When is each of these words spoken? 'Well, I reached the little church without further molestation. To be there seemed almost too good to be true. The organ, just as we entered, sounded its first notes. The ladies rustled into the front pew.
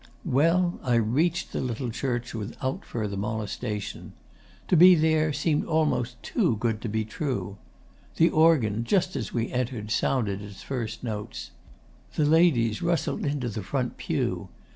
'Well, 0.25 0.79
I 0.81 0.95
reached 0.95 1.51
the 1.51 1.61
little 1.61 1.91
church 1.91 2.33
without 2.33 2.83
further 2.85 3.15
molestation. 3.15 4.13
To 4.67 4.75
be 4.75 4.95
there 4.95 5.31
seemed 5.31 5.63
almost 5.65 6.23
too 6.23 6.55
good 6.57 6.81
to 6.81 6.89
be 6.89 7.05
true. 7.05 7.57
The 8.15 8.29
organ, 8.31 8.83
just 8.83 9.15
as 9.15 9.31
we 9.31 9.51
entered, 9.51 9.91
sounded 9.91 10.41
its 10.41 10.63
first 10.63 11.03
notes. 11.03 11.51
The 12.15 12.25
ladies 12.25 12.81
rustled 12.81 13.27
into 13.27 13.47
the 13.47 13.61
front 13.61 13.97
pew. 13.97 14.49